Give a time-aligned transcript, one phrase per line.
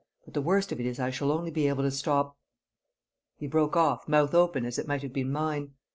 [0.25, 2.35] But the worst of it is I shall only be able to stop"
[3.37, 5.73] He broke off, mouth open as it might have been mine.